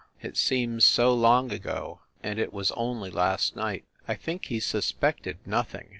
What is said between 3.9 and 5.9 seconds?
I think he suspected nothing.